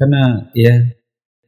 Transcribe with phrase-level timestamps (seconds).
[0.00, 0.72] karena ya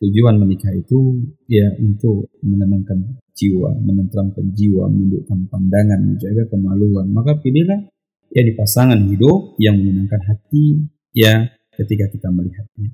[0.04, 7.08] tujuan menikah itu ya untuk menenangkan jiwa, menenteramkan jiwa, menundukkan pandangan, menjaga kemaluan.
[7.08, 7.88] Maka pilihlah
[8.28, 10.84] ya di pasangan hidup yang menyenangkan hati
[11.16, 11.48] ya
[11.80, 12.92] ketika kita melihatnya.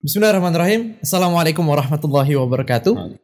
[0.00, 0.96] Bismillahirrahmanirrahim.
[1.04, 3.20] Assalamualaikum warahmatullahi wabarakatuh.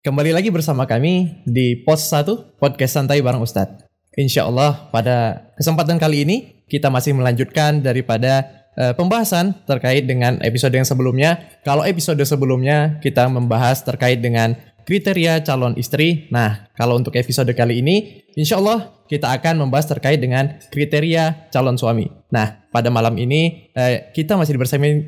[0.00, 3.89] Kembali lagi bersama kami di Pos 1 Podcast Santai bareng Ustadz.
[4.18, 6.36] Insya Allah pada kesempatan kali ini
[6.66, 11.38] kita masih melanjutkan daripada uh, pembahasan terkait dengan episode yang sebelumnya.
[11.62, 16.26] Kalau episode sebelumnya kita membahas terkait dengan kriteria calon istri.
[16.34, 21.78] Nah, kalau untuk episode kali ini, insya Allah kita akan membahas terkait dengan kriteria calon
[21.78, 22.10] suami.
[22.30, 25.06] Nah, pada malam ini uh, kita masih bersamai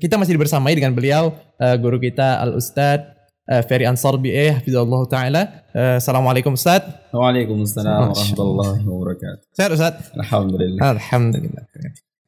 [0.00, 3.13] kita masih bersamai dengan beliau uh, guru kita Al Ustadz
[3.44, 5.42] Ferry Ansar BA Hafizullah Ta'ala.
[5.76, 6.80] Uh, Assalamualaikum Ustaz.
[7.12, 9.44] Waalaikumsalam warahmatullahi wabarakatuh.
[9.52, 10.08] Sehat Ustaz?
[10.16, 10.80] Alhamdulillah.
[10.80, 11.62] Alhamdulillah.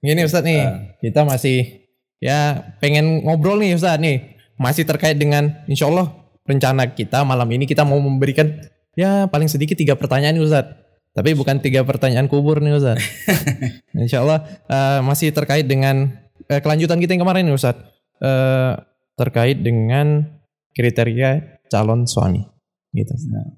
[0.04, 0.76] Ini Ustaz nih uh.
[1.00, 4.36] Kita masih Ya pengen ngobrol nih Ustaz nih.
[4.60, 6.12] Masih terkait dengan Insya Allah
[6.44, 7.64] rencana kita malam ini.
[7.64, 8.52] Kita mau memberikan
[8.92, 10.68] Ya paling sedikit tiga pertanyaan nih Ustaz.
[11.16, 13.00] Tapi bukan tiga pertanyaan kubur nih Ustaz.
[13.96, 16.12] Insya Allah uh, Masih terkait dengan
[16.52, 17.80] uh, Kelanjutan kita yang kemarin nih Ustaz.
[18.20, 18.76] Uh,
[19.16, 20.35] Terkait dengan
[20.76, 22.44] kriteria calon suami
[22.92, 23.16] gitu.
[23.32, 23.56] Nah.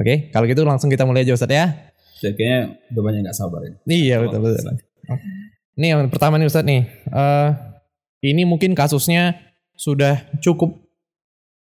[0.00, 1.92] Oke, okay, kalau gitu langsung kita mulai aja Ustaz ya.
[2.24, 2.60] Jadi kayaknya
[2.92, 3.72] udah banyak nggak sabar ya.
[3.84, 4.76] Iya betul betul.
[5.76, 6.88] Ini yang pertama nih Ustaz nih.
[7.12, 7.52] Uh,
[8.24, 9.36] ini mungkin kasusnya
[9.76, 10.76] sudah cukup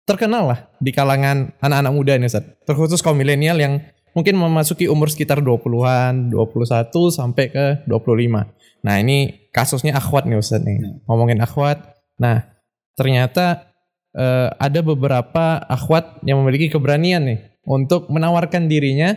[0.07, 2.43] terkenal lah di kalangan anak-anak muda nih Ustaz.
[2.63, 3.83] Terkhusus kaum milenial yang
[4.15, 8.83] mungkin memasuki umur sekitar 20-an, 21 sampai ke 25.
[8.87, 10.79] Nah, ini kasusnya akhwat nih Ustaz nih.
[10.79, 11.03] Hmm.
[11.11, 11.83] Ngomongin akhwat.
[12.15, 12.47] Nah,
[12.95, 13.74] ternyata
[14.15, 19.13] uh, ada beberapa akhwat yang memiliki keberanian nih untuk menawarkan dirinya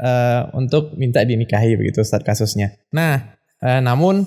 [0.00, 2.74] uh, untuk minta dinikahi begitu Ustaz kasusnya.
[2.90, 4.24] Nah, uh, namun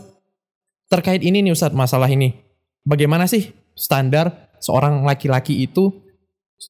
[0.87, 2.37] terkait ini nih Ustaz masalah ini.
[2.85, 5.89] Bagaimana sih standar seorang laki-laki itu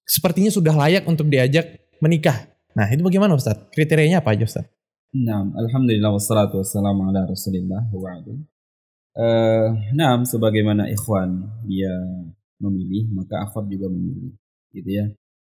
[0.08, 2.47] sepertinya sudah layak untuk diajak menikah.
[2.71, 3.59] Nah, itu bagaimana Ustaz?
[3.76, 4.65] Kriterianya apa aja Ustaz?
[5.11, 8.15] Nah, alhamdulillah wassalatu wassalamu ala Rasulillah wa
[9.11, 11.92] Uh, nah, sebagaimana ikhwan dia
[12.61, 14.38] memilih, maka akhwat juga memilih.
[14.70, 15.05] Gitu ya.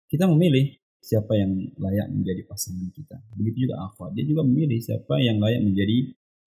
[0.08, 3.19] Kita memilih siapa yang layak menjadi pasangan kita.
[3.36, 5.97] Begitu juga akhwat, dia juga memilih siapa yang layak menjadi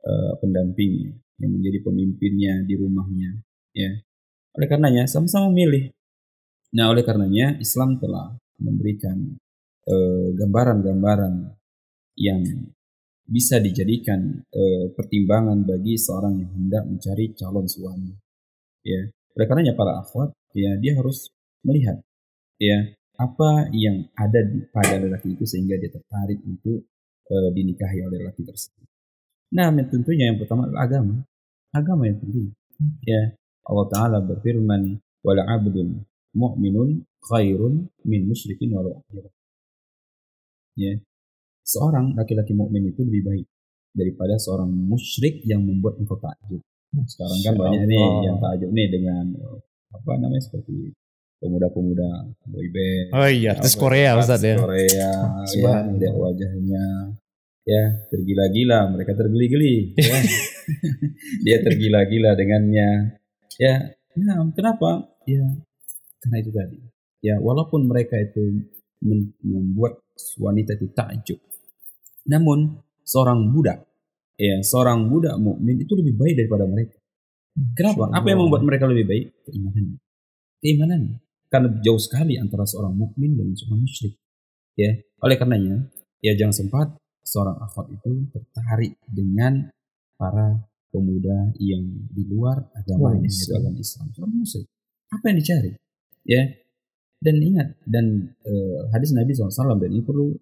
[0.09, 1.13] uh, pendampingnya,
[1.45, 3.31] yang menjadi pemimpinnya di rumahnya,
[3.77, 3.93] ya.
[4.57, 5.93] Oleh karenanya sama-sama memilih.
[6.73, 9.37] Nah, oleh karenanya Islam telah memberikan
[9.85, 11.53] eh, gambaran-gambaran uh,
[12.17, 12.41] yang
[13.27, 18.17] bisa dijadikan uh, pertimbangan bagi seorang yang hendak mencari calon suami.
[18.87, 21.29] Ya, oleh karenanya para akhwat ya dia harus
[21.61, 22.01] melihat
[22.57, 26.89] ya apa yang ada di pada lelaki itu sehingga dia tertarik untuk
[27.33, 28.85] uh, dinikahi oleh lelaki tersebut.
[29.57, 31.15] Nah, tentunya yang pertama adalah agama.
[31.73, 32.53] Agama yang penting.
[33.09, 33.33] Ya,
[33.65, 36.05] Allah Taala berfirman, "Wala 'abdun
[36.37, 39.01] mu'minun khairun min musyrikin walau
[40.77, 40.93] Ya.
[41.65, 43.47] Seorang laki-laki mukmin itu lebih baik
[43.97, 46.61] daripada seorang musyrik yang membuat engkau takjub.
[47.09, 49.25] Sekarang kan banyak nih yang takjub nih dengan
[49.93, 50.95] apa namanya seperti
[51.41, 53.07] pemuda-pemuda boyband.
[53.13, 54.57] Oh iya, artis Korea Ustaz ya.
[54.57, 54.87] Korea
[55.53, 56.85] ya, lihat wajahnya
[57.67, 60.19] ya tergila-gila, mereka tergeli-geli ya.
[61.45, 63.19] Dia tergila-gila dengannya.
[63.59, 65.11] Ya, nah, kenapa?
[65.27, 65.45] Ya,
[66.23, 66.79] karena itu tadi.
[67.25, 68.63] Ya, walaupun mereka itu
[69.43, 69.99] membuat
[70.39, 71.41] wanita itu takjub.
[72.31, 73.87] Namun seorang budak
[74.39, 76.96] ya, seorang budak mukmin itu lebih baik daripada mereka.
[77.73, 78.13] Kenapa?
[78.13, 79.27] Apa yang membuat mereka lebih baik?
[79.49, 79.99] Keimanannya.
[80.61, 81.17] Keimanannya.
[81.49, 84.15] Karena jauh sekali antara seorang mukmin dan seorang musyrik.
[84.77, 84.93] Ya,
[85.25, 85.89] oleh karenanya,
[86.21, 86.89] ya jangan sempat
[87.25, 89.73] seorang akhwat itu tertarik dengan
[90.21, 90.61] para
[90.93, 94.69] pemuda yang di luar agama ini, agama Islam, seorang musyrik.
[95.09, 95.73] Apa yang dicari?
[96.29, 96.43] Ya,
[97.25, 100.37] dan ingat dan uh, hadis Nabi SAW dan ini perlu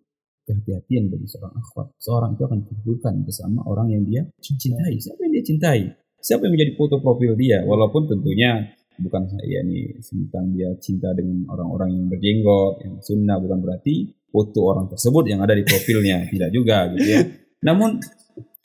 [0.44, 1.94] kehati-hatian bagi seorang akhwat.
[2.02, 4.98] Seorang itu akan dikumpulkan bersama orang yang dia cintai.
[4.98, 5.80] Siapa yang dia cintai?
[6.24, 7.60] Siapa yang menjadi foto profil dia?
[7.68, 13.60] Walaupun tentunya bukan saya nih tentang dia cinta dengan orang-orang yang berjenggot yang sunnah bukan
[13.60, 16.24] berarti foto orang tersebut yang ada di profilnya.
[16.32, 17.20] Tidak juga gitu ya.
[17.68, 18.00] Namun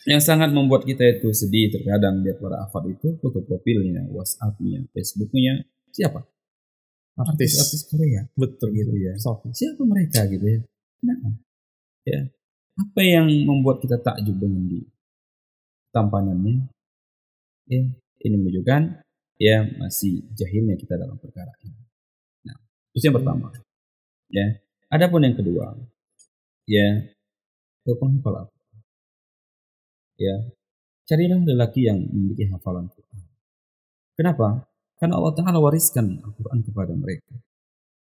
[0.08, 5.68] yang sangat membuat kita itu sedih terkadang lihat para afat itu foto profilnya WhatsAppnya Facebooknya
[5.92, 6.24] siapa?
[7.20, 7.60] Artis.
[7.60, 8.24] Artis Korea.
[8.32, 9.12] Betul gitu ya.
[9.52, 10.60] siapa mereka gitu ya?
[11.04, 11.36] Nah
[12.08, 12.20] ya.
[12.80, 14.88] Apa yang membuat kita takjub dengan dia?
[15.92, 16.79] Tampanannya
[17.70, 17.86] ya
[18.26, 18.82] ini menunjukkan
[19.40, 21.80] ya masih jahilnya kita dalam perkara ini.
[22.44, 22.58] Nah,
[22.92, 23.54] itu yang pertama.
[24.30, 24.60] Ya.
[24.90, 25.78] Adapun yang kedua,
[26.66, 27.06] ya
[27.86, 28.50] ke penghafal
[30.20, 30.36] Ya.
[31.08, 33.22] carilah lelaki yang memiliki hafalan Quran.
[34.14, 34.68] Kenapa?
[35.00, 37.34] Karena Allah Ta'ala wariskan Al-Quran kepada mereka.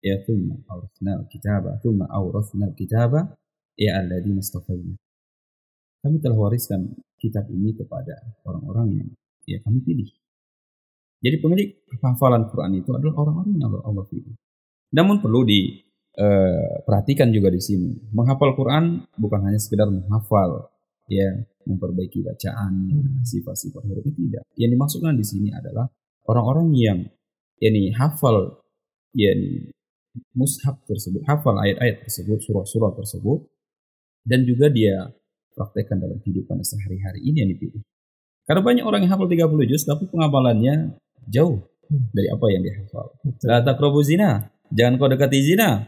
[0.03, 3.37] Ya thumma awrasna al-kitaba, thumma awrasna al-kitaba,
[3.77, 4.97] ya alladina istafayna.
[6.03, 8.17] Kami telah wariskan kitab ini kepada
[8.49, 9.09] orang-orang yang
[9.46, 10.10] ya kami pilih.
[11.22, 14.37] Jadi pemilik hafalan Quran itu adalah orang-orang yang Allah, pilih.
[14.93, 17.96] Namun perlu diperhatikan juga di sini.
[18.12, 20.69] Menghafal Quran bukan hanya sekedar menghafal,
[21.08, 22.93] ya memperbaiki bacaan,
[23.25, 24.43] sifat-sifat hurufnya tidak.
[24.60, 25.88] Yang dimaksudkan di sini adalah
[26.28, 26.98] orang-orang yang
[27.58, 28.60] yakni hafal
[29.16, 29.72] yakni
[30.37, 33.48] mushaf tersebut, hafal ayat-ayat tersebut, surah-surah tersebut
[34.28, 35.12] dan juga dia
[35.56, 37.82] praktekkan dalam kehidupan sehari-hari ini yang dipilih.
[38.46, 40.94] Karena banyak orang yang hafal 30 juz tapi pengapalannya
[41.26, 43.06] jauh dari apa yang dihafal.
[43.43, 44.50] La taqrabu zina.
[44.70, 45.82] Jangan kau dekati zina.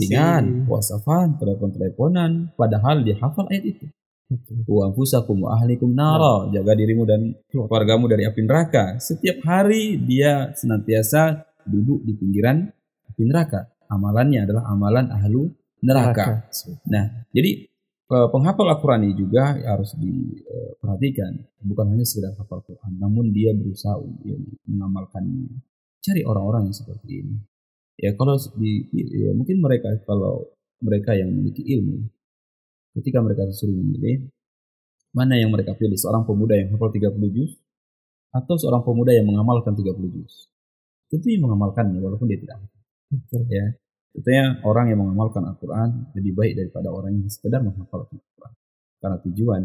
[0.00, 3.84] Dengan wasafan, telepon-teleponan, padahal dia hafal ayat itu.
[4.64, 6.48] Wa anfusakum wa ahlikum nara.
[6.48, 8.96] Jaga dirimu dan keluargamu dari api neraka.
[8.96, 12.64] Setiap hari dia senantiasa duduk di pinggiran
[13.12, 13.68] api neraka.
[13.92, 15.52] Amalannya adalah amalan ahlu
[15.84, 16.48] neraka.
[16.88, 17.68] Nah, jadi
[18.08, 21.32] penghafal Al-Quran ini juga harus diperhatikan.
[21.64, 24.36] Bukan hanya sekedar hafal Quran, namun dia berusaha ya,
[24.68, 25.60] mengamalkannya.
[26.04, 27.36] Cari orang-orang yang seperti ini.
[27.96, 30.52] Ya kalau di, ya, mungkin mereka kalau
[30.82, 32.04] mereka yang memiliki ilmu,
[33.00, 34.28] ketika mereka disuruh memilih,
[35.16, 35.96] mana yang mereka pilih?
[35.96, 37.56] Seorang pemuda yang hafal 30 juz
[38.34, 40.52] atau seorang pemuda yang mengamalkan 30 juz?
[41.08, 43.42] Tentu yang mengamalkannya walaupun dia tidak hafal.
[43.48, 43.78] Ya,
[44.14, 48.52] tentunya orang yang mengamalkan Al-Quran lebih baik daripada orang yang sekedar menghafal Al-Quran.
[49.02, 49.62] Karena tujuan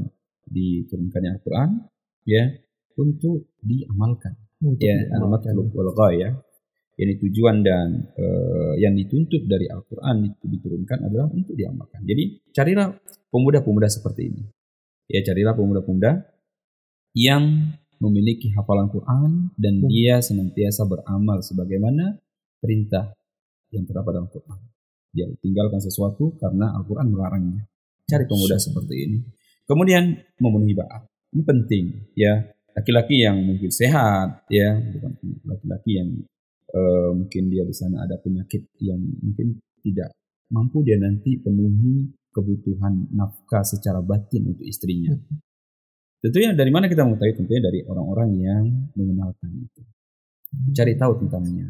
[0.49, 1.69] diturunkannya Al-Quran
[2.25, 2.43] ya
[2.97, 4.33] untuk diamalkan.
[4.59, 6.35] Untuk ya, al-matlub wal ya
[6.99, 12.03] ini tujuan dan uh, yang dituntut dari Al-Quran itu diturunkan adalah untuk diamalkan.
[12.03, 12.91] Jadi carilah
[13.31, 14.43] pemuda-pemuda seperti ini.
[15.07, 16.27] Ya carilah pemuda-pemuda
[17.15, 17.71] yang
[18.03, 19.87] memiliki hafalan Quran dan hmm.
[19.87, 22.19] dia senantiasa beramal sebagaimana
[22.59, 23.15] perintah
[23.73, 24.59] yang terdapat dalam Quran.
[25.09, 27.65] Dia tinggalkan sesuatu karena Al-Quran melarangnya.
[28.05, 29.19] Cari pemuda seperti ini.
[29.65, 31.05] Kemudian memenuhi ba'at.
[31.33, 31.85] Ini penting
[32.17, 32.41] ya.
[32.73, 35.11] Laki-laki yang mungkin sehat ya, bukan
[35.43, 36.09] laki-laki yang
[36.71, 40.15] uh, mungkin dia di sana ada penyakit yang mungkin tidak
[40.53, 45.11] mampu dia nanti penuhi kebutuhan nafkah secara batin untuk istrinya.
[45.11, 45.41] Hmm.
[46.19, 47.35] Tentunya dari mana kita mengetahui?
[47.35, 48.63] Tentunya dari orang-orang yang
[48.95, 49.81] mengenalkan itu.
[50.75, 51.67] Cari tahu tentangnya.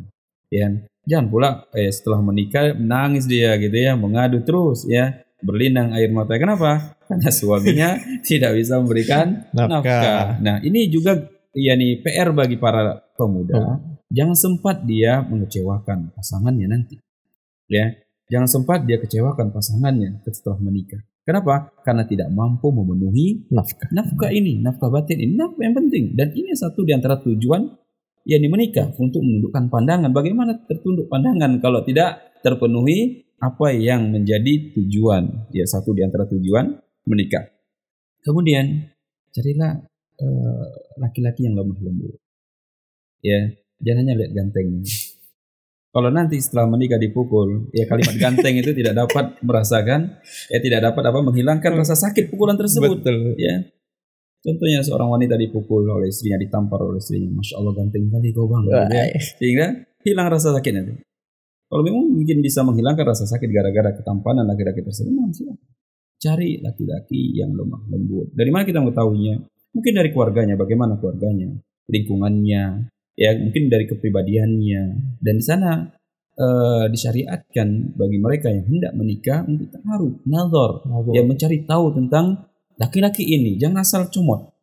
[0.50, 0.66] Ya,
[1.06, 6.36] jangan pula eh, setelah menikah menangis dia gitu ya, mengadu terus ya, berlinang air mata.
[6.42, 6.98] Kenapa?
[7.06, 7.90] Karena suaminya
[8.26, 9.82] tidak bisa memberikan nafkah.
[9.82, 10.26] nafkah.
[10.42, 13.58] Nah, ini juga ya nih PR bagi para pemuda.
[13.58, 16.98] Hmm jangan sempat dia mengecewakan pasangannya nanti.
[17.70, 17.94] Ya,
[18.28, 21.00] jangan sempat dia kecewakan pasangannya setelah menikah.
[21.22, 21.70] Kenapa?
[21.86, 23.86] Karena tidak mampu memenuhi nafkah.
[23.94, 26.18] Nafkah ini, nafkah batin ini, nafkah yang penting.
[26.18, 27.70] Dan ini satu di antara tujuan
[28.28, 30.12] yang menikah untuk menundukkan pandangan.
[30.12, 35.52] Bagaimana tertunduk pandangan kalau tidak terpenuhi apa yang menjadi tujuan?
[35.56, 36.76] Ya satu di antara tujuan
[37.08, 37.48] menikah.
[38.20, 38.92] Kemudian
[39.32, 39.80] carilah
[40.20, 40.68] eh,
[41.00, 42.20] laki-laki uh, yang lemah lembut.
[43.20, 44.84] Ya, Jangan hanya lihat ganteng.
[45.90, 50.22] Kalau nanti setelah menikah dipukul, ya kalimat ganteng itu tidak dapat merasakan,
[50.52, 53.02] ya tidak dapat apa menghilangkan rasa sakit pukulan tersebut.
[53.02, 53.40] Betul.
[53.40, 53.66] Ya.
[54.40, 58.64] Contohnya seorang wanita dipukul oleh istrinya, ditampar oleh istrinya, masya Allah ganteng kali kau bang,
[58.64, 59.06] gitu ya.
[59.36, 59.66] sehingga
[60.08, 60.96] hilang rasa sakitnya.
[61.70, 65.70] Kalau memang mungkin bisa menghilangkan rasa sakit gara-gara ketampanan laki-laki tersebut, silakan.
[66.20, 68.32] Cari laki-laki yang lemah lembut.
[68.36, 69.40] Dari mana kita mengetahuinya?
[69.76, 71.54] Mungkin dari keluarganya, bagaimana keluarganya,
[71.88, 74.84] lingkungannya, ya mungkin dari kepribadiannya
[75.20, 75.72] dan di sana
[76.40, 80.72] uh, disyariatkan bagi mereka yang hendak menikah untuk taruh nazar
[81.12, 82.49] yang mencari tahu tentang
[82.80, 84.56] laki-laki ini jangan asal comot.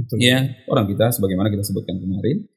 [0.00, 0.16] Betul.
[0.16, 2.48] ya orang kita sebagaimana kita sebutkan kemarin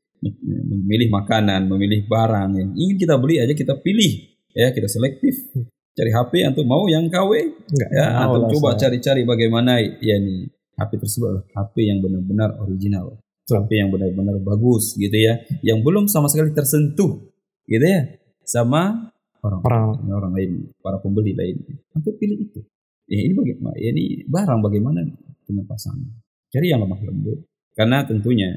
[0.71, 4.31] memilih makanan memilih barang yang ingin kita beli aja kita pilih.
[4.55, 5.51] Ya kita selektif.
[5.93, 7.31] Cari HP untuk mau yang KW
[7.69, 13.19] enggak ya atau coba cari-cari bagaimana ya nih HP tersebut HP yang benar-benar original.
[13.43, 17.27] Sampai yang benar-benar bagus gitu ya yang belum sama sekali tersentuh
[17.67, 18.07] gitu ya
[18.47, 19.11] sama
[19.43, 21.59] orang orang, orang lain para pembeli lain.
[21.91, 22.63] Untuk pilih itu
[23.07, 24.99] ya ini bagaimana ya ini barang bagaimana
[25.43, 26.09] dengan pasangan
[26.49, 27.39] cari yang lemah lembut
[27.73, 28.49] karena tentunya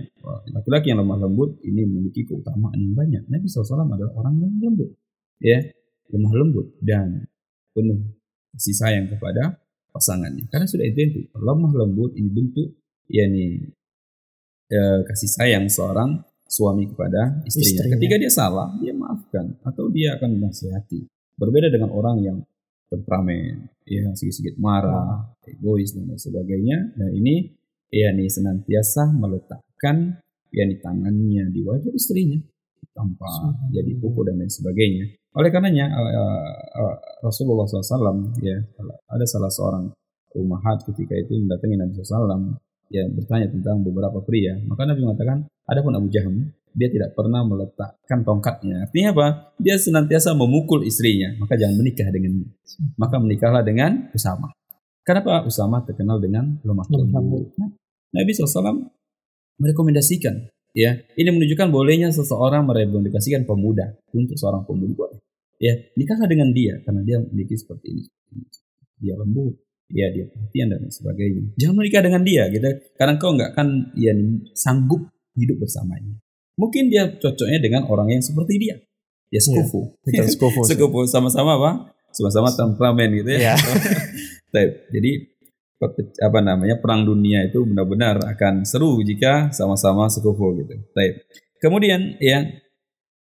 [0.53, 4.91] laki-laki yang lemah lembut ini memiliki keutamaan yang banyak Nabi SAW adalah orang yang lembut
[5.41, 5.59] ya
[6.12, 7.26] lemah lembut dan
[7.73, 8.00] penuh
[8.57, 9.57] kasih sayang kepada
[9.91, 12.76] pasangannya karena sudah identik lemah lembut ini bentuk
[13.09, 13.73] yakni
[14.71, 17.83] eh, kasih sayang seorang suami kepada istrinya.
[17.83, 17.93] istrinya.
[17.99, 21.11] Ketika dia salah, dia maafkan atau dia akan menasihati.
[21.37, 22.38] Berbeda dengan orang yang
[22.87, 26.78] temperamen, ya sedikit-sedikit marah, egois dan lain sebagainya.
[26.99, 27.50] Nah ini
[27.90, 30.23] yakni senantiasa meletakkan
[30.55, 32.38] yakni tangannya di wajah istrinya
[32.95, 33.28] tanpa
[33.75, 35.05] jadi pukul dan lain sebagainya.
[35.37, 36.11] Oleh karenanya uh,
[36.81, 38.57] uh, Rasulullah SAW ya
[39.12, 39.93] ada salah seorang
[40.33, 42.57] umahat ketika itu mendatangi Nabi SAW
[42.88, 44.57] ya bertanya tentang beberapa pria.
[44.64, 48.85] Maka Nabi mengatakan, ada pun Abu Jaham dia tidak pernah meletakkan tongkatnya.
[48.85, 49.26] Artinya apa?
[49.56, 51.33] Dia senantiasa memukul istrinya.
[51.40, 52.52] Maka jangan menikah dengannya.
[53.00, 54.52] Maka menikahlah dengan Usama.
[55.00, 57.56] Kenapa Usama terkenal dengan lemah lembut?
[58.12, 58.92] Nabi SAW
[59.56, 65.21] merekomendasikan ya ini menunjukkan bolehnya seseorang merekomendasikan pemuda untuk seorang pemuda boleh
[65.56, 68.04] ya nikahlah dengan dia karena dia memiliki seperti ini
[69.00, 69.56] dia lembut
[69.88, 72.68] ya dia perhatian dan sebagainya jangan menikah dengan dia gitu
[73.00, 74.12] karena kau nggak akan ya
[74.52, 75.09] sanggup
[75.40, 76.12] hidup bersamanya
[76.56, 78.76] mungkin dia cocoknya dengan orang yang seperti dia
[79.30, 81.70] ya sekufu ya, sekufu sekufu sama-sama apa
[82.16, 83.52] sama-sama temperamen gitu ya,
[84.56, 84.64] ya.
[84.88, 85.36] jadi
[86.25, 90.72] apa namanya perang dunia itu benar-benar akan seru jika sama-sama sekufu gitu.
[90.96, 91.28] Baik.
[91.60, 92.48] Kemudian ya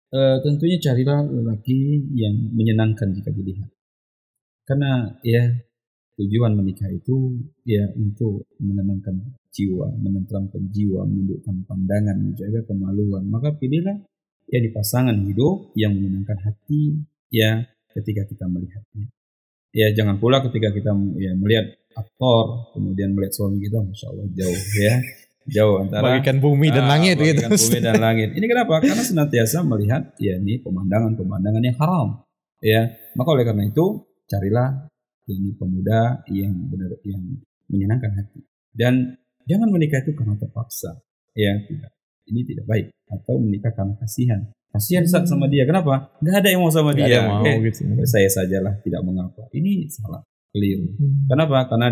[0.07, 3.67] e, tentunya carilah lelaki yang menyenangkan jika dilihat.
[4.63, 5.43] Karena ya
[6.15, 13.25] tujuan menikah itu ya untuk menenangkan jiwa, menenteramkan jiwa, menundukkan pandangan, menjaga kemaluan.
[13.25, 13.97] Maka pilihlah
[14.49, 16.97] ya di pasangan hidup yang menyenangkan hati
[17.29, 19.09] ya ketika kita melihatnya.
[19.69, 20.91] Ya jangan pula ketika kita
[21.21, 24.95] ya melihat aktor kemudian melihat suami kita masya Allah jauh ya.
[25.49, 27.41] Jauh antara bagikan bumi dan uh, langit gitu.
[27.49, 28.37] bumi dan langit.
[28.37, 28.85] Ini kenapa?
[28.85, 32.07] Karena senantiasa melihat ya ini pemandangan-pemandangan yang haram
[32.61, 32.85] ya.
[33.17, 34.89] Maka oleh karena itu carilah
[35.29, 37.21] ini pemuda yang benar yang
[37.69, 38.41] menyenangkan hati.
[38.73, 39.17] Dan
[39.49, 41.01] jangan menikah itu karena terpaksa
[41.33, 41.91] ya tidak
[42.29, 46.61] ini tidak baik atau menikah karena kasihan kasihan saat sama dia kenapa nggak ada yang
[46.61, 47.89] mau sama Gak dia mau, eh, gitu.
[48.05, 50.21] saya sajalah tidak mengapa ini salah
[50.53, 50.89] keliru.
[50.97, 51.29] Hmm.
[51.29, 51.69] Kenapa?
[51.69, 51.87] Karena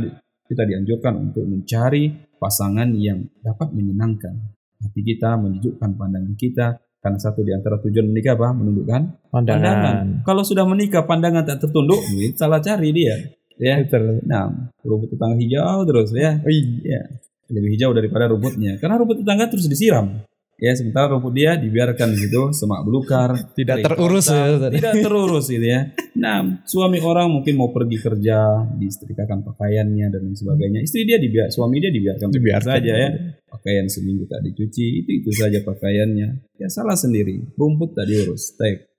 [0.47, 4.33] kita dianjurkan untuk mencari pasangan yang dapat menyenangkan
[4.81, 6.67] hati kita, menyejukkan pandangan kita.
[6.97, 8.51] Karena satu di antara tujuan menikah apa?
[8.57, 9.63] Menundukkan pandangan.
[9.63, 10.07] pandangan.
[10.25, 12.01] Kalau sudah menikah pandangan tak tertunduk,
[12.35, 13.15] salah cari dia.
[13.57, 13.81] Ya.
[14.25, 16.41] Nah, rumput tetangga hijau terus ya.
[16.41, 17.01] Oh iya.
[17.47, 18.75] Lebih hijau daripada rumputnya.
[18.79, 20.27] Karena rumput tetangga terus disiram.
[20.57, 25.93] Ya, sementara rumput dia dibiarkan gitu, semak belukar, tidak terurus ya, tidak terurus gitu ya.
[26.17, 30.81] Nah, suami orang mungkin mau pergi kerja, disetrikakan pakaiannya dan lain sebagainya.
[30.81, 33.09] Istri dia dibiar, suami dia dibiarkan, dibiarkan saja ya.
[33.45, 36.57] Pakaian seminggu tak dicuci, itu itu saja pakaiannya.
[36.57, 38.89] Ya salah sendiri, rumput tak diurus, tek.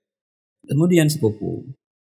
[0.63, 1.67] Kemudian sepupu.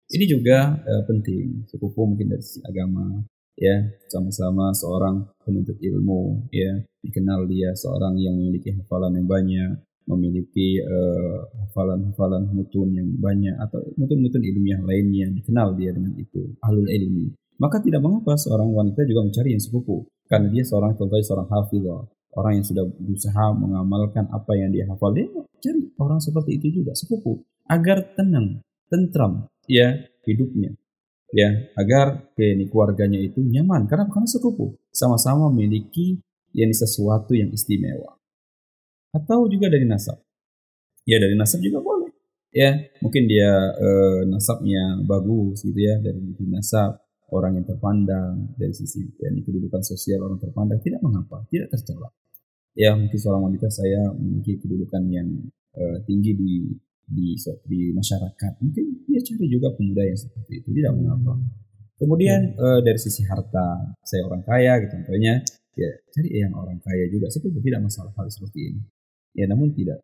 [0.09, 3.21] Ini juga eh, penting, sepupu mungkin dari sisi agama,
[3.55, 3.77] ya
[4.11, 6.83] sama-sama seorang penuntut ilmu ya.
[7.05, 9.71] Dikenal dia seorang yang memiliki hafalan yang banyak
[10.05, 15.33] memiliki uh, hafalan-hafalan mutun yang banyak atau mutun-mutun ilmiah lainnya.
[15.33, 17.33] Dikenal dia dengan itu ahlul ilmi.
[17.57, 22.03] Maka tidak mengapa seorang wanita juga mencari yang sepupu karena dia seorang contohnya seorang hafizah
[22.35, 25.15] orang yang sudah berusaha mengamalkan apa yang dia hafal.
[25.15, 25.31] Dia
[25.63, 28.61] cari orang seperti itu juga sepupu agar tenang
[28.93, 30.77] tentram ya hidupnya
[31.35, 33.91] ya agar ini keluarganya itu nyaman.
[33.91, 34.79] Karena karena sepupu.
[34.95, 36.23] Sama-sama memiliki
[36.55, 38.15] yang sesuatu yang istimewa.
[39.11, 40.23] Atau juga dari nasab.
[41.03, 42.15] Ya dari nasab juga boleh.
[42.55, 47.03] Ya mungkin dia eh, nasabnya bagus gitu ya dari nasab
[47.35, 52.15] orang yang terpandang dari sisi ya, kedudukan sosial orang terpandang tidak mengapa tidak tercela.
[52.79, 55.29] Ya mungkin seorang wanita saya memiliki kedudukan yang
[55.75, 56.55] eh, tinggi di
[57.09, 57.37] di
[57.69, 58.53] di masyarakat.
[58.61, 61.37] Mungkin dia cari juga pemuda yang seperti itu tidak mengapa.
[61.95, 62.59] Kemudian hmm.
[62.59, 65.41] uh, dari sisi harta saya orang kaya gitu contohnya
[65.75, 68.83] ya cari yang orang kaya juga seperti tidak masalah hal seperti ini.
[69.35, 70.03] Ya namun tidak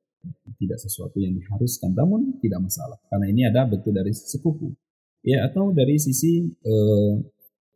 [0.61, 4.69] tidak sesuatu yang diharuskan namun tidak masalah karena ini ada betul dari sepupu
[5.25, 7.15] ya atau dari sisi uh,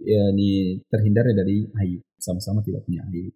[0.05, 3.33] ya ini terhindar dari aib sama-sama tidak punya aib.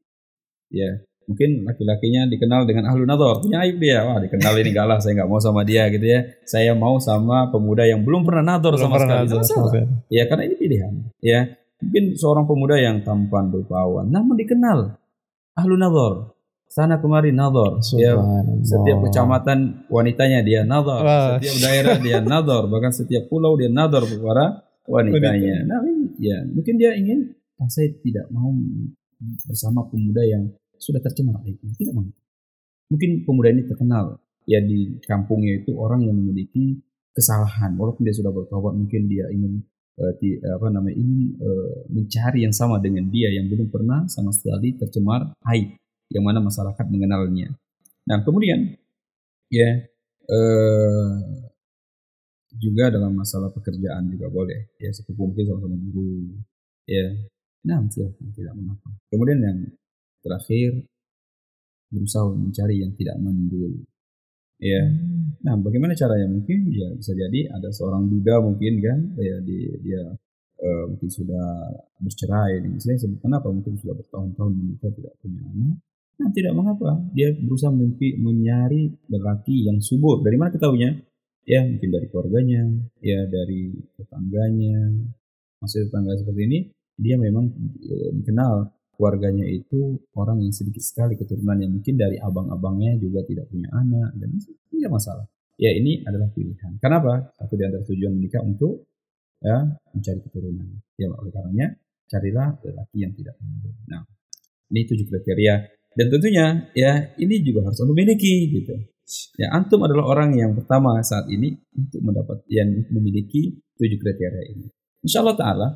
[0.68, 4.00] Ya mungkin laki-lakinya dikenal dengan ahlu nador punya aib dia.
[4.00, 6.24] Wah dikenal ini galah saya nggak mau sama dia gitu ya.
[6.48, 9.44] Saya mau sama pemuda yang belum pernah nador sama pernah sekali.
[9.44, 9.68] sama
[10.08, 11.40] ya karena ini pilihan ya.
[11.78, 14.98] Mungkin seorang pemuda yang tampan berpawan namun dikenal
[15.54, 16.32] ahlu nador
[16.72, 18.16] sana kemari nador ya.
[18.64, 24.64] Setiap kecamatan wanitanya dia nador setiap daerah dia nador bahkan setiap pulau dia nador para
[24.88, 25.68] wanitanya.
[25.68, 26.40] Nah ini ya.
[26.48, 28.48] Mungkin dia ingin ah, saya tidak mau
[29.44, 31.74] bersama pemuda yang sudah tercemar aibnya.
[31.74, 32.06] Tidak mau.
[32.88, 34.16] Mungkin pemuda ini terkenal
[34.48, 36.80] ya di kampungnya itu orang yang memiliki
[37.12, 39.60] kesalahan walaupun dia sudah bertobat mungkin dia ingin
[40.00, 44.32] uh, di, apa namanya ingin uh, mencari yang sama dengan dia yang belum pernah sama
[44.32, 45.76] sekali tercemar aib
[46.08, 47.52] yang mana masyarakat mengenalnya.
[48.08, 48.72] Nah kemudian
[49.52, 49.84] ya
[50.32, 51.12] uh,
[52.56, 56.32] juga dalam masalah pekerjaan juga boleh ya sepupu mungkin sama-sama guru
[56.88, 57.06] ya
[57.66, 59.58] nah silakan tidak mengapa kemudian yang
[60.22, 60.84] terakhir
[61.88, 63.72] berusaha mencari yang tidak mandul.
[64.58, 64.82] Ya.
[65.46, 66.26] Nah, bagaimana caranya?
[66.26, 70.02] Mungkin ya bisa jadi ada seorang duda mungkin kan, ya di, dia
[70.58, 71.46] uh, mungkin sudah
[72.02, 72.66] bercerai.
[72.66, 75.78] Misalnya kenapa mungkin sudah bertahun-tahun menikah tidak punya anak.
[76.18, 76.98] Nah, tidak mengapa.
[77.14, 80.18] Dia berusaha mimpi mencari lelaki yang subur.
[80.26, 80.90] Dari mana ketahuinya?
[81.46, 82.62] Ya, mungkin dari keluarganya,
[83.00, 84.76] ya dari tetangganya.
[85.62, 86.58] Masih tetangga seperti ini,
[86.98, 87.50] dia memang
[87.82, 93.46] e, dikenal keluarganya itu orang yang sedikit sekali keturunan yang mungkin dari abang-abangnya juga tidak
[93.46, 94.34] punya anak dan
[94.74, 95.26] tidak masalah.
[95.54, 96.82] Ya ini adalah pilihan.
[96.82, 97.30] Kenapa?
[97.38, 98.90] Satu di antara tujuan menikah untuk
[99.38, 100.66] ya mencari keturunan.
[100.98, 101.78] Ya oleh karenanya
[102.10, 103.78] carilah lelaki yang tidak mengandung.
[103.86, 104.02] Nah
[104.74, 105.54] ini tujuh kriteria
[105.94, 108.74] dan tentunya ya ini juga harus memiliki gitu.
[109.38, 114.66] Ya antum adalah orang yang pertama saat ini untuk mendapat yang memiliki tujuh kriteria ini.
[115.06, 115.68] Insya Allah Taala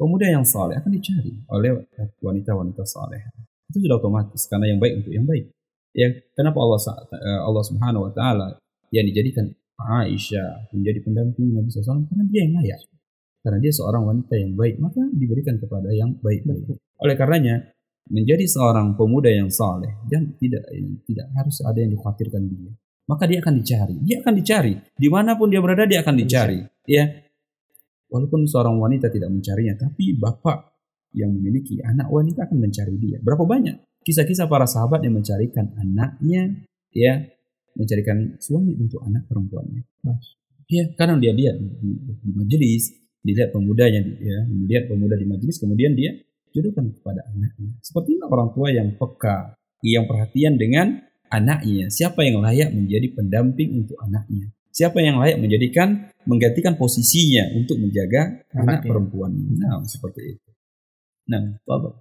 [0.00, 1.84] pemuda yang saleh akan dicari oleh
[2.24, 3.20] wanita-wanita saleh.
[3.68, 5.52] Itu sudah otomatis karena yang baik untuk yang baik.
[5.92, 6.80] Ya, kenapa Allah
[7.12, 8.48] eh, Allah Subhanahu wa taala
[8.88, 12.80] yang dijadikan Aisyah menjadi pendamping Nabi SAW karena dia yang layak.
[13.40, 16.76] Karena dia seorang wanita yang baik, maka diberikan kepada yang baik-baik.
[17.00, 17.72] Oleh karenanya,
[18.12, 20.66] menjadi seorang pemuda yang saleh dan tidak
[21.08, 22.72] tidak harus ada yang dikhawatirkan dia.
[23.08, 23.96] Maka dia akan dicari.
[24.04, 24.74] Dia akan dicari.
[24.94, 26.60] Di mana pun dia berada, dia akan dicari.
[26.84, 27.10] Ya,
[28.10, 30.74] Walaupun seorang wanita tidak mencarinya, tapi bapak
[31.14, 33.18] yang memiliki anak wanita akan mencari dia.
[33.22, 37.22] Berapa banyak kisah-kisah para sahabat yang mencarikan anaknya, ya,
[37.76, 39.86] mencarikan suami untuk anak perempuannya.
[40.70, 45.98] Ya, karena dia lihat di, di, majelis, dilihat pemudanya, ya, melihat pemuda di majelis, kemudian
[45.98, 46.14] dia
[46.54, 47.70] jodohkan kepada anaknya.
[47.82, 50.98] Seperti orang tua yang peka, yang perhatian dengan
[51.30, 51.90] anaknya.
[51.90, 54.50] Siapa yang layak menjadi pendamping untuk anaknya?
[54.70, 59.34] Siapa yang layak menjadikan menggantikan posisinya untuk menjaga anak, anak perempuan?
[59.58, 60.48] Nah, seperti itu.
[61.26, 61.92] Nah, Bapak.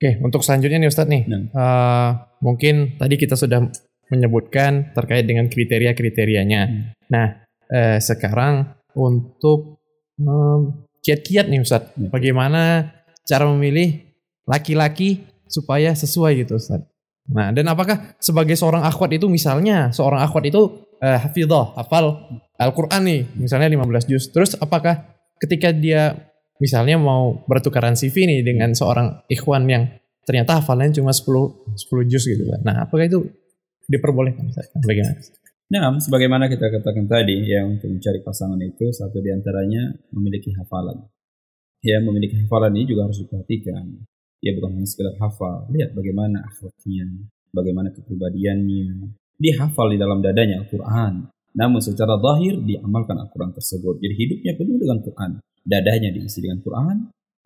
[0.00, 1.22] Oke, untuk selanjutnya nih Ustadz nih.
[1.28, 1.42] Nah.
[1.54, 2.10] Uh,
[2.42, 3.62] mungkin tadi kita sudah
[4.10, 6.62] menyebutkan terkait dengan kriteria-kriterianya.
[6.66, 6.82] Hmm.
[7.12, 7.26] Nah,
[7.70, 9.78] uh, sekarang untuk
[10.18, 12.08] um, kiat-kiat nih Ustadz, ya.
[12.10, 12.90] bagaimana
[13.22, 14.02] cara memilih
[14.50, 16.90] laki-laki supaya sesuai gitu Ustadz?
[17.28, 22.16] Nah, dan apakah sebagai seorang akhwat itu misalnya seorang akhwat itu uh, hafidhah, hafal
[22.56, 24.32] Al-Qur'an nih, misalnya 15 juz.
[24.32, 25.04] Terus apakah
[25.40, 26.16] ketika dia
[26.60, 29.88] misalnya mau bertukaran CV nih dengan seorang ikhwan yang
[30.28, 32.44] ternyata hafalannya cuma 10 10 juz gitu.
[32.60, 33.24] Nah, apakah itu
[33.88, 34.52] diperbolehkan
[34.84, 35.18] Bagaimana?
[35.70, 40.98] Nah, sebagaimana kita katakan tadi, ya untuk mencari pasangan itu satu di antaranya memiliki hafalan.
[41.80, 43.86] Ya, memiliki hafalan ini juga harus diperhatikan
[44.40, 45.68] ya bukan hanya sekedar hafal.
[45.70, 47.06] Lihat bagaimana akhlaknya
[47.52, 49.12] bagaimana kepribadiannya.
[49.40, 51.28] Dia hafal di dalam dadanya Al-Quran.
[51.56, 53.98] Namun secara zahir diamalkan Al-Quran tersebut.
[54.00, 55.30] Jadi hidupnya penuh dengan Quran.
[55.64, 56.96] Dadanya diisi dengan Quran.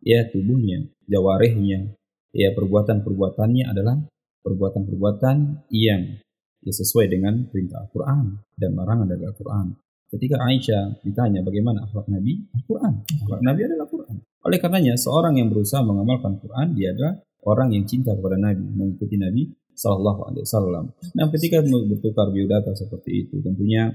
[0.04, 1.94] Ya tubuhnya jawarihnya.
[2.35, 3.96] Ya perbuatan-perbuatannya adalah
[4.42, 6.18] perbuatan-perbuatan yang
[6.64, 9.78] ya sesuai dengan perintah Al-Quran dan larangan dari Al-Quran.
[10.11, 12.92] Ketika Aisyah ditanya bagaimana akhlak Nabi Al-Quran.
[13.22, 17.16] Akhlak Nabi adalah Al-Quran oleh karenanya, seorang yang berusaha mengamalkan Quran, dia adalah
[17.48, 20.85] orang yang cinta kepada Nabi, mengikuti Nabi Sallallahu Alaihi Wasallam.
[21.16, 23.88] Nah, ketika bertukar biodata seperti itu, tentunya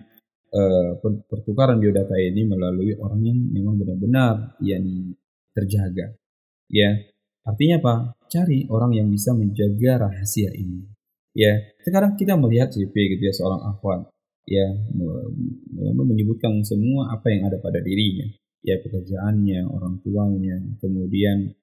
[0.52, 0.92] uh,
[1.30, 5.14] pertukaran biodata ini melalui orang yang memang benar-benar yang
[5.54, 6.18] terjaga.
[6.70, 6.98] Ya,
[7.46, 7.96] artinya apa?
[8.30, 10.86] Cari orang yang bisa menjaga rahasia ini.
[11.38, 14.10] Ya, sekarang kita melihat CP gitu ya seorang akhwat
[14.50, 14.66] ya
[15.94, 18.26] menyebutkan semua apa yang ada pada dirinya
[18.63, 21.56] ya pekerjaannya, orang tuanya, kemudian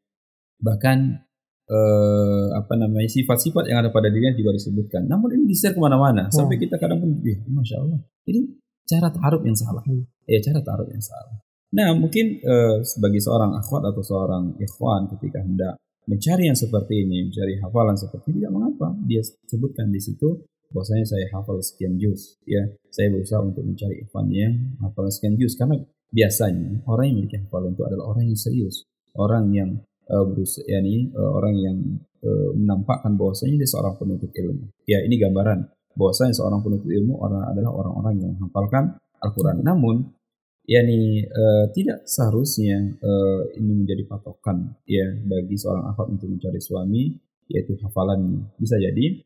[0.56, 1.20] bahkan
[1.68, 5.04] eh, apa namanya sifat-sifat yang ada pada dirinya juga disebutkan.
[5.08, 6.32] Namun ini di-share ke mana-mana oh.
[6.32, 8.56] sampai kita kadang pun, ya, masya Allah, ini
[8.86, 9.82] cara taruh yang salah.
[9.84, 10.04] Hmm.
[10.26, 11.36] Ya cara taruh yang salah.
[11.74, 15.74] Nah mungkin eh, sebagai seorang akhwat atau seorang ikhwan ketika hendak
[16.06, 21.06] mencari yang seperti ini, mencari hafalan seperti ini, tidak mengapa dia sebutkan di situ bahwasanya
[21.06, 25.78] saya hafal sekian juz ya saya berusaha untuk mencari ikhwan yang hafal sekian juz karena
[26.16, 28.76] biasanya orang yang memiliki hafalan itu adalah orang yang serius,
[29.20, 29.70] orang yang
[30.08, 31.76] uh, berusaha, yakni uh, orang yang
[32.24, 34.72] uh, menampakkan bahwasanya dia seorang penuntut ilmu.
[34.88, 39.60] Ya, ini gambaran bahwasanya seorang penuntut ilmu orang adalah orang-orang yang menghafalkan Al-Qur'an.
[39.60, 40.08] Namun
[40.64, 47.12] yakni uh, tidak seharusnya uh, ini menjadi patokan ya bagi seorang akhwat untuk mencari suami
[47.52, 48.56] yaitu hafalannya.
[48.56, 49.20] Bisa jadi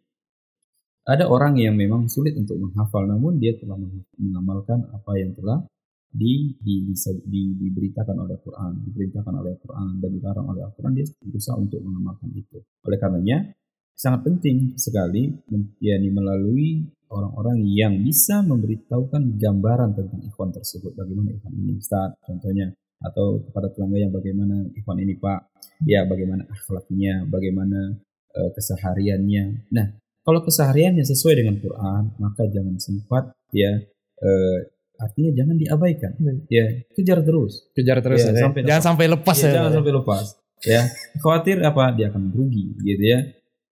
[1.09, 3.81] ada orang yang memang sulit untuk menghafal namun dia telah
[4.21, 5.65] mengamalkan apa yang telah
[6.11, 6.91] di, di,
[7.27, 12.35] di, diberitakan oleh Al-Quran, diperintahkan oleh Al-Quran dan dilarang oleh Al-Quran, dia berusaha untuk mengamalkan
[12.35, 12.59] itu.
[12.83, 13.55] Oleh karenanya,
[13.95, 15.31] sangat penting sekali
[15.79, 20.95] yakni melalui orang-orang yang bisa memberitahukan gambaran tentang ikhwan tersebut.
[20.99, 22.15] Bagaimana ikhwan ini Ustaz?
[22.27, 25.41] Contohnya, atau kepada tetangga yang bagaimana ikhwan ini Pak,
[25.87, 27.97] ya bagaimana akhlaknya, bagaimana
[28.35, 29.71] uh, kesehariannya.
[29.73, 29.87] Nah,
[30.27, 33.79] kalau kesehariannya sesuai dengan Quran, maka jangan sempat ya
[34.21, 34.59] uh,
[35.01, 36.13] artinya jangan diabaikan.
[36.53, 37.65] Ya, kejar terus.
[37.73, 38.41] Kejar terus Ya, ya.
[38.45, 38.85] sampai jangan lepas.
[38.87, 39.53] sampai lepas Ya, ya.
[39.57, 40.25] jangan sampai lepas.
[40.61, 40.81] Ya,
[41.25, 43.21] khawatir apa dia akan rugi gitu ya.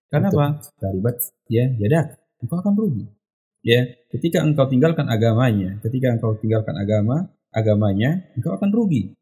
[0.08, 0.40] Karena Betul.
[0.40, 0.46] apa?
[0.80, 1.16] Taribat
[1.52, 2.06] ya jadak.
[2.40, 3.04] Engkau akan rugi.
[3.60, 9.12] Ya, ketika engkau tinggalkan agamanya, ketika engkau tinggalkan agama, agamanya, engkau akan rugi.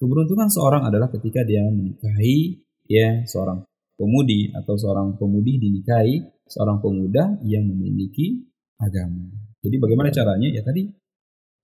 [0.00, 3.62] Keberuntungan seorang adalah ketika dia menikahi ya seorang
[3.94, 8.40] pemudi atau seorang pemudi dinikahi seorang pemuda yang memiliki
[8.80, 9.30] agama.
[9.62, 10.48] Jadi bagaimana caranya?
[10.50, 10.90] Ya tadi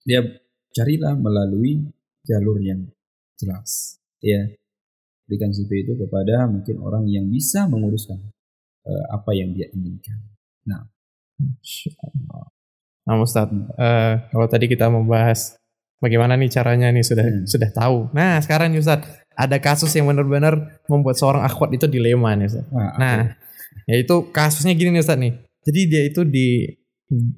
[0.08, 0.24] dia
[0.72, 1.84] carilah melalui
[2.24, 2.88] jalur yang
[3.36, 4.00] jelas.
[4.24, 4.48] Ya,
[5.28, 8.16] berikan CV itu kepada mungkin orang yang bisa menguruskan
[8.88, 10.16] eh, apa yang dia inginkan.
[11.38, 12.46] Insyaallah.
[13.04, 15.56] Nah Ustaz, eh, kalau tadi kita membahas
[16.02, 17.44] bagaimana nih caranya nih sudah Hmm.
[17.46, 18.10] sudah tahu.
[18.12, 19.04] Nah sekarang nih Ustaz,
[19.38, 22.66] ada kasus yang benar-benar membuat seorang akhwat itu dilema nih Ustaz.
[22.72, 23.20] Nah, Nah,
[23.86, 25.32] yaitu kasusnya gini nih Ustaz nih.
[25.62, 26.66] Jadi dia itu di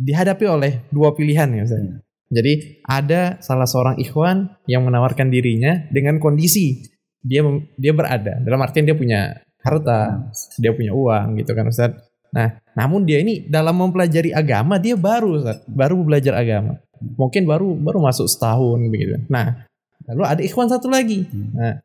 [0.03, 1.79] dihadapi oleh dua pilihan nih Ustaz.
[1.79, 2.01] Hmm.
[2.31, 6.79] Jadi ada salah seorang ikhwan yang menawarkan dirinya dengan kondisi
[7.21, 7.45] dia
[7.77, 11.93] dia berada dalam artian dia punya harta, dia punya uang gitu kan Ustaz.
[12.31, 16.81] Nah, namun dia ini dalam mempelajari agama dia baru Ustaz, baru belajar agama.
[17.01, 19.21] Mungkin baru baru masuk setahun begitu.
[19.29, 19.69] Nah,
[20.09, 21.29] lalu ada ikhwan satu lagi.
[21.29, 21.81] Nah,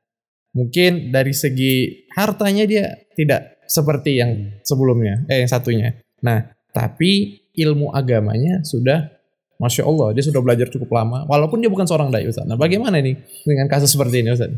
[0.55, 5.99] mungkin dari segi hartanya dia tidak seperti yang sebelumnya, eh yang satunya.
[6.23, 9.14] Nah, tapi ilmu agamanya sudah
[9.55, 12.43] Masya Allah, dia sudah belajar cukup lama, walaupun dia bukan seorang dai Ustaz.
[12.43, 13.15] Nah, bagaimana nih
[13.47, 14.51] dengan kasus seperti ini Ustaz?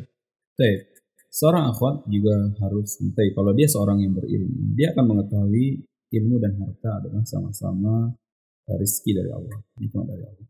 [0.57, 0.79] Baik.
[1.27, 2.33] Seorang akhwat juga
[2.65, 5.86] harus mengerti kalau dia seorang yang berilmu, dia akan mengetahui
[6.17, 8.15] ilmu dan harta adalah sama-sama
[8.65, 10.47] eh, rezeki dari Allah, nikmat dari Allah.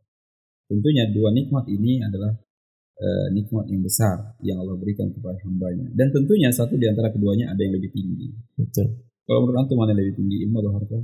[0.67, 2.31] Tentunya dua nikmat ini adalah
[3.03, 5.91] eh, nikmat yang besar yang Allah berikan kepada hambanya.
[5.91, 8.31] Dan tentunya satu di antara keduanya ada yang lebih tinggi.
[8.55, 9.01] Betul.
[9.27, 10.99] Kalau menurut antum mana yang lebih tinggi, ilmu atau harta?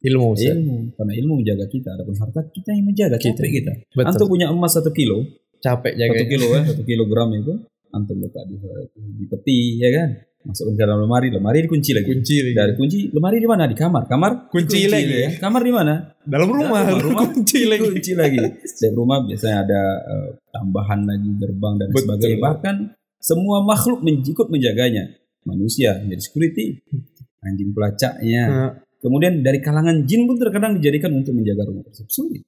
[0.00, 0.56] Ilmu Ustaz.
[0.56, 1.92] Ilmu, karena ilmu menjaga kita.
[1.92, 3.36] Adapun harta kita yang menjaga, Kita.
[3.36, 3.72] capek kita.
[3.92, 4.08] Betul.
[4.08, 5.28] Antum punya emas satu kilo,
[5.60, 7.52] capek satu jaga kilo ya, satu kilogram itu
[7.90, 8.54] antum letak di,
[8.96, 10.08] di peti ya kan,
[10.40, 12.06] masukkan ke dalam lemari, lemari dikunci lagi.
[12.08, 13.68] kunci Dari kunci, lemari di mana?
[13.68, 14.08] Di kamar.
[14.08, 15.14] Kamar Kunci dikunci lagi.
[15.20, 15.28] ya.
[15.36, 15.94] Kamar di mana?
[16.24, 17.82] dalam rumah, Dalam rumah, kunci lagi.
[17.84, 18.38] Kunci lagi.
[18.64, 22.00] Setiap rumah biasanya ada eh, tambahan lagi gerbang dan Betul.
[22.08, 22.38] sebagainya.
[22.40, 22.76] Bahkan
[23.20, 25.12] semua makhluk men- ikut menjaganya.
[25.44, 26.66] Manusia menjadi security,
[27.42, 28.42] anjing pelacaknya.
[28.48, 32.12] Nah, Kemudian dari kalangan jin pun terkadang dijadikan untuk menjaga rumah tersebut.
[32.12, 32.44] Sulit.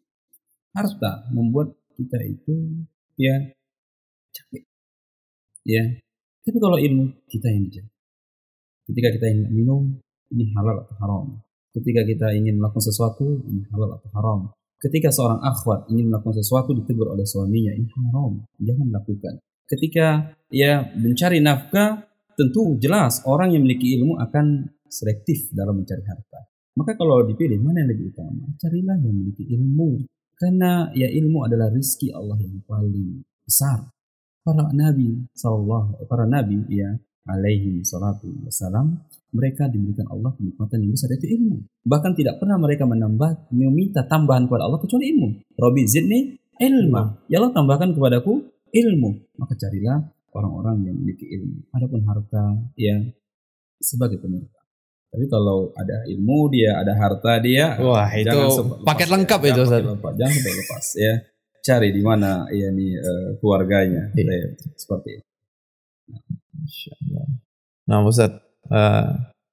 [0.76, 2.84] Harta membuat kita itu
[3.16, 3.40] ya
[4.32, 4.62] capek.
[5.64, 5.84] Ya.
[6.44, 7.90] Tapi kalau ilmu kita yang dijaga.
[8.82, 9.82] Ketika kita ingin minum,
[10.34, 11.24] ini halal atau haram.
[11.72, 14.40] Ketika kita ingin melakukan sesuatu, ini halal atau haram.
[14.76, 19.38] Ketika seorang akhwat ingin melakukan sesuatu ditegur oleh suaminya, ini haram, jangan lakukan.
[19.70, 26.52] Ketika ia mencari nafkah, tentu jelas orang yang memiliki ilmu akan selektif dalam mencari harta.
[26.76, 30.04] Maka kalau dipilih mana yang lebih utama, carilah yang memiliki ilmu.
[30.36, 33.88] Karena ya ilmu adalah rizki Allah yang paling besar.
[34.42, 36.98] Para nabi sallallahu para nabi ya
[37.30, 38.98] alaihi salatu wassalam
[39.30, 41.62] mereka diberikan Allah kenikmatan yang besar yaitu ilmu.
[41.86, 45.28] Bahkan tidak pernah mereka menambah meminta tambahan kepada Allah kecuali ilmu.
[45.56, 47.22] Robi zidni ilma.
[47.30, 48.42] Ya Allah tambahkan kepadaku
[48.74, 49.10] ilmu.
[49.38, 51.70] Maka carilah orang-orang yang memiliki ilmu.
[51.70, 52.98] Adapun harta ya
[53.78, 54.61] sebagai penyerta.
[55.12, 59.12] Tapi kalau ada ilmu dia, ada harta dia, Wah, itu lepas paket ya.
[59.12, 59.76] lengkap itu, Jangan Ustaz.
[59.84, 61.14] pakai lepas, jangan sampai lepas ya.
[61.62, 64.08] Cari di mana ya nih eh, keluarganya.
[64.16, 65.26] Ya, seperti itu.
[67.84, 68.32] Nah Ustaz,
[68.72, 69.06] eh,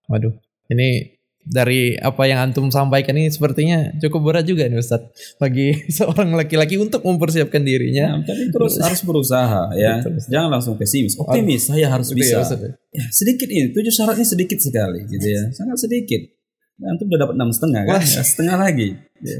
[0.08, 0.34] waduh,
[0.72, 1.19] ini
[1.50, 5.02] dari apa yang antum sampaikan ini sepertinya cukup berat juga nih Ustaz
[5.42, 8.22] bagi seorang laki-laki untuk mempersiapkan dirinya.
[8.22, 9.98] Ya, tapi terus harus berusaha ya.
[10.06, 10.22] Betul.
[10.30, 11.18] Jangan langsung pesimis.
[11.18, 12.36] Optimis, saya harus ya, bisa.
[12.46, 12.62] Ustaz.
[12.94, 15.50] Ya, sedikit ini, tujuh syaratnya sedikit sekali gitu ya.
[15.50, 16.22] Sangat sedikit.
[16.80, 18.00] Nah, antum udah dapat enam setengah kan?
[18.00, 18.90] Ya, setengah lagi.
[19.26, 19.40] Ya.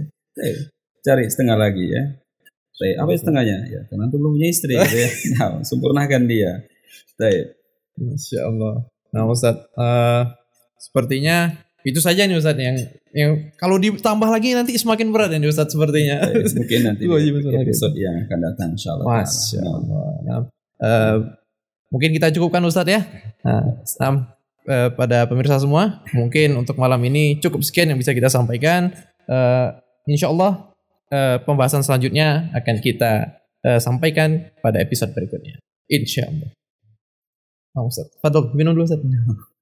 [1.06, 2.04] Cari setengah lagi ya.
[2.80, 3.58] Baik, apa setengahnya?
[3.70, 5.10] Ya, karena antum belum punya istri gitu ya.
[5.38, 6.66] Nah, sempurnakan dia.
[7.22, 7.54] Baik.
[8.00, 8.88] Masya Allah.
[9.12, 10.24] Nah Ustaz, eh,
[10.80, 11.54] sepertinya
[11.90, 12.78] itu saja nih Ustaz yang
[13.10, 16.22] yang kalau ditambah lagi nanti semakin berat ya nih Ustaz sepertinya.
[16.22, 17.04] Baik, Mungkin nanti
[17.66, 19.06] episode yang akan datang insyaallah.
[19.10, 20.06] Masya Nah, Allah.
[20.22, 20.40] Nah,
[20.86, 21.16] eh,
[21.90, 23.02] mungkin kita cukupkan Ustadz ya.
[23.42, 24.14] Nah, nah,
[24.70, 28.94] eh, pada pemirsa semua, mungkin untuk malam ini cukup sekian yang bisa kita sampaikan.
[29.26, 29.68] Eh,
[30.06, 30.70] insya Allah
[31.10, 35.58] eh, pembahasan selanjutnya akan kita eh, sampaikan pada episode berikutnya.
[35.90, 36.54] Insya Allah.
[37.74, 39.06] Nah, Ustadz, Fadol, minum dulu Ustadz.